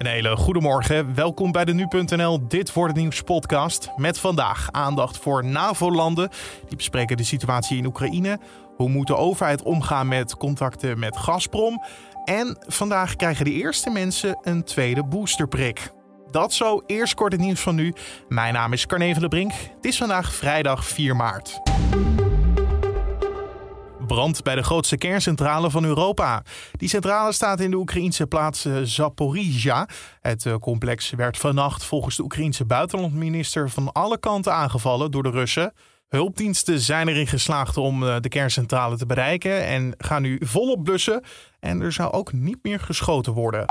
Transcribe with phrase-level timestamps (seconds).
[0.00, 1.14] Een hele goede morgen.
[1.14, 3.90] Welkom bij de Nu.nl Dit wordt het nieuws podcast.
[3.96, 6.30] Met vandaag aandacht voor NAVO-landen.
[6.68, 8.38] Die bespreken de situatie in Oekraïne.
[8.76, 11.82] Hoe moet de overheid omgaan met contacten met Gazprom?
[12.24, 15.92] En vandaag krijgen de eerste mensen een tweede boosterprik.
[16.30, 17.94] Dat zo, eerst kort het nieuws van nu.
[18.28, 19.52] Mijn naam is Carne van der Brink.
[19.52, 21.60] Het is vandaag vrijdag 4 maart
[24.14, 26.42] brand bij de grootste kerncentrale van Europa.
[26.72, 29.88] Die centrale staat in de Oekraïnse plaats eh, Zaporizhia.
[30.20, 35.30] Het eh, complex werd vannacht volgens de Oekraïense buitenlandminister van alle kanten aangevallen door de
[35.30, 35.72] Russen.
[36.08, 41.24] Hulpdiensten zijn erin geslaagd om eh, de kerncentrale te bereiken en gaan nu volop blussen.
[41.60, 43.64] En er zou ook niet meer geschoten worden.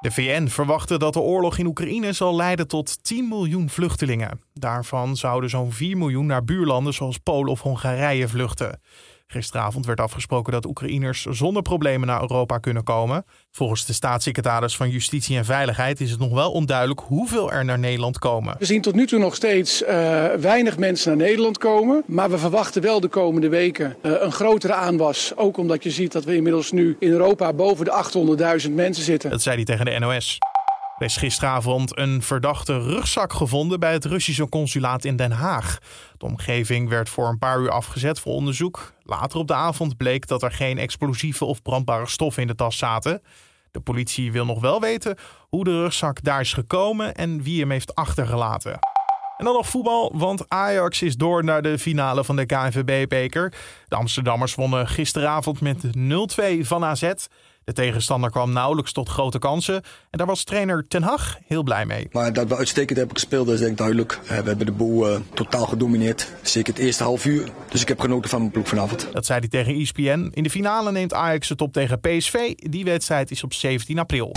[0.00, 4.40] De VN verwachtte dat de oorlog in Oekraïne zal leiden tot 10 miljoen vluchtelingen.
[4.54, 8.80] Daarvan zouden zo'n 4 miljoen naar buurlanden zoals Polen of Hongarije vluchten.
[9.26, 13.24] Gisteravond werd afgesproken dat Oekraïners zonder problemen naar Europa kunnen komen.
[13.50, 17.78] Volgens de staatssecretaris van Justitie en Veiligheid is het nog wel onduidelijk hoeveel er naar
[17.78, 18.54] Nederland komen.
[18.58, 19.88] We zien tot nu toe nog steeds uh,
[20.40, 22.02] weinig mensen naar Nederland komen.
[22.06, 25.32] Maar we verwachten wel de komende weken uh, een grotere aanwas.
[25.36, 29.30] Ook omdat je ziet dat we inmiddels nu in Europa boven de 800.000 mensen zitten.
[29.30, 30.38] Dat zei hij tegen de NOS.
[31.02, 35.78] Er is gisteravond een verdachte rugzak gevonden bij het Russische consulaat in Den Haag.
[36.18, 38.92] De omgeving werd voor een paar uur afgezet voor onderzoek.
[39.02, 42.78] Later op de avond bleek dat er geen explosieve of brandbare stoffen in de tas
[42.78, 43.22] zaten.
[43.70, 45.16] De politie wil nog wel weten
[45.48, 48.78] hoe de rugzak daar is gekomen en wie hem heeft achtergelaten.
[49.36, 53.54] En dan nog voetbal, want Ajax is door naar de finale van de KNVB-beker.
[53.88, 57.12] De Amsterdammers wonnen gisteravond met 0-2 van AZ.
[57.64, 59.74] De tegenstander kwam nauwelijks tot grote kansen.
[60.10, 62.08] En daar was trainer Ten Hag heel blij mee.
[62.12, 64.20] Maar dat we uitstekend hebben gespeeld, is denk ik duidelijk.
[64.22, 66.32] Eh, we hebben de boel uh, totaal gedomineerd.
[66.42, 67.48] Zeker het eerste half uur.
[67.68, 69.08] Dus ik heb genoten van mijn ploeg vanavond.
[69.12, 70.30] Dat zei hij tegen ESPN.
[70.34, 72.54] In de finale neemt Ajax het op tegen PSV.
[72.54, 74.32] Die wedstrijd is op 17 april.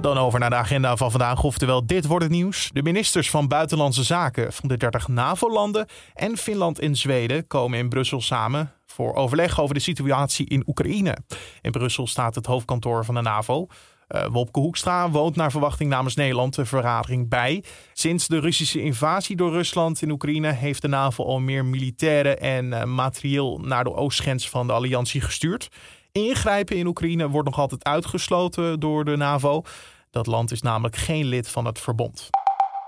[0.00, 2.70] Dan over naar de agenda van vandaag, oftewel dit wordt het nieuws.
[2.72, 7.88] De ministers van Buitenlandse Zaken van de 30 NAVO-landen en Finland en Zweden komen in
[7.88, 11.16] Brussel samen voor overleg over de situatie in Oekraïne.
[11.60, 13.66] In Brussel staat het hoofdkantoor van de NAVO.
[14.08, 17.64] Uh, Wopke Hoekstra woont naar verwachting namens Nederland de vergadering bij.
[17.92, 22.66] Sinds de Russische invasie door Rusland in Oekraïne heeft de NAVO al meer militairen en
[22.66, 25.68] uh, materieel naar de oostgrens van de alliantie gestuurd.
[26.12, 29.62] Ingrijpen in Oekraïne wordt nog altijd uitgesloten door de NAVO.
[30.10, 32.30] Dat land is namelijk geen lid van het verbond.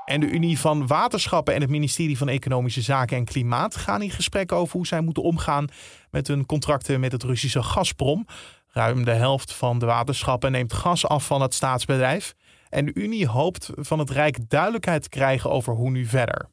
[0.04, 4.10] En de Unie van Waterschappen en het ministerie van Economische Zaken en Klimaat gaan in
[4.10, 5.66] gesprek over hoe zij moeten omgaan
[6.10, 8.26] met hun contracten met het Russische Gazprom.
[8.69, 12.34] Ruim de helft van de waterschappen neemt gas af van het staatsbedrijf.
[12.69, 16.48] En de Unie hoopt van het Rijk duidelijkheid te krijgen over hoe nu verder.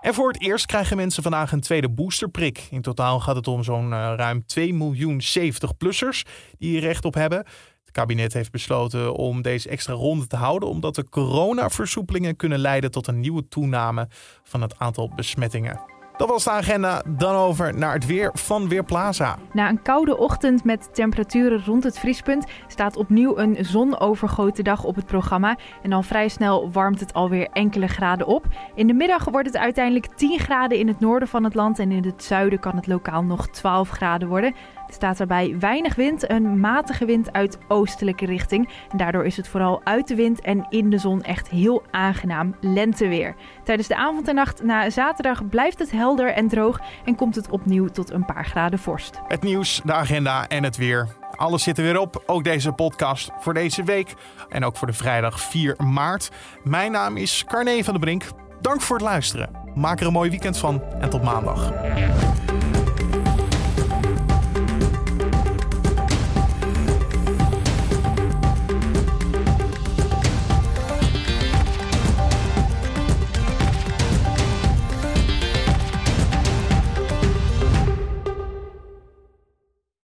[0.00, 2.66] En voor het eerst krijgen mensen vandaag een tweede boosterprik.
[2.70, 6.22] In totaal gaat het om zo'n eh, ruim 2 miljoen 70-plussers
[6.58, 7.46] die hier recht op hebben.
[7.90, 12.90] Het kabinet heeft besloten om deze extra ronde te houden, omdat de coronaversoepelingen kunnen leiden
[12.90, 14.08] tot een nieuwe toename
[14.42, 15.80] van het aantal besmettingen.
[16.20, 17.02] Dat was de agenda.
[17.08, 19.38] Dan over naar het weer van Weerplaza.
[19.52, 24.94] Na een koude ochtend met temperaturen rond het vriespunt staat opnieuw een zonovergoten dag op
[24.94, 25.58] het programma.
[25.82, 28.46] En dan vrij snel warmt het alweer enkele graden op.
[28.74, 31.92] In de middag wordt het uiteindelijk 10 graden in het noorden van het land en
[31.92, 34.54] in het zuiden kan het lokaal nog 12 graden worden.
[34.94, 38.68] Staat erbij weinig wind, een matige wind uit oostelijke richting.
[38.96, 43.34] Daardoor is het vooral uit de wind en in de zon echt heel aangenaam lenteweer.
[43.64, 47.50] Tijdens de avond en nacht na zaterdag blijft het helder en droog en komt het
[47.50, 49.20] opnieuw tot een paar graden vorst.
[49.26, 51.08] Het nieuws, de agenda en het weer.
[51.36, 52.22] Alles zit er weer op.
[52.26, 54.14] Ook deze podcast voor deze week.
[54.48, 56.30] En ook voor de vrijdag 4 maart.
[56.62, 58.24] Mijn naam is Carne van der Brink.
[58.60, 59.50] Dank voor het luisteren.
[59.74, 61.72] Maak er een mooi weekend van en tot maandag.